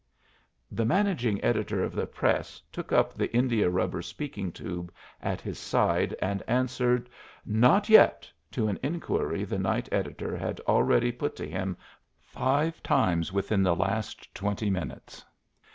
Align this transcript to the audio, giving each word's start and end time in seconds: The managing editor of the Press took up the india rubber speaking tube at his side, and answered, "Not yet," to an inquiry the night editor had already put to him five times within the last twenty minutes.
The 0.71 0.83
managing 0.83 1.43
editor 1.43 1.83
of 1.83 1.93
the 1.93 2.07
Press 2.07 2.59
took 2.71 2.91
up 2.91 3.13
the 3.13 3.31
india 3.35 3.69
rubber 3.69 4.01
speaking 4.01 4.51
tube 4.51 4.91
at 5.21 5.41
his 5.41 5.59
side, 5.59 6.15
and 6.19 6.41
answered, 6.47 7.07
"Not 7.45 7.87
yet," 7.87 8.27
to 8.53 8.67
an 8.67 8.79
inquiry 8.81 9.43
the 9.43 9.59
night 9.59 9.87
editor 9.91 10.35
had 10.35 10.59
already 10.61 11.11
put 11.11 11.35
to 11.35 11.47
him 11.47 11.77
five 12.17 12.81
times 12.81 13.31
within 13.31 13.61
the 13.61 13.75
last 13.75 14.33
twenty 14.33 14.71
minutes. 14.71 15.23